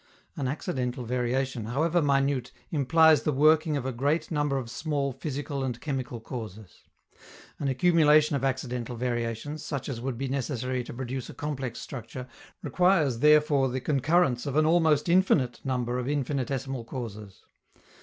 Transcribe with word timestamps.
An 0.35 0.47
accidental 0.47 1.05
variation, 1.05 1.65
however 1.65 2.01
minute, 2.01 2.51
implies 2.71 3.21
the 3.21 3.31
working 3.31 3.77
of 3.77 3.85
a 3.85 3.91
great 3.91 4.31
number 4.31 4.57
of 4.57 4.67
small 4.67 5.11
physical 5.11 5.63
and 5.63 5.79
chemical 5.79 6.19
causes. 6.19 6.81
An 7.59 7.67
accumulation 7.67 8.35
of 8.35 8.43
accidental 8.43 8.95
variations, 8.95 9.63
such 9.63 9.87
as 9.87 10.01
would 10.01 10.17
be 10.17 10.27
necessary 10.27 10.83
to 10.85 10.91
produce 10.95 11.29
a 11.29 11.35
complex 11.35 11.77
structure, 11.79 12.27
requires 12.63 13.19
therefore 13.19 13.69
the 13.69 13.79
concurrence 13.79 14.47
of 14.47 14.55
an 14.55 14.65
almost 14.65 15.07
infinite 15.07 15.59
number 15.63 15.99
of 15.99 16.09
infinitesimal 16.09 16.83
causes. 16.83 17.43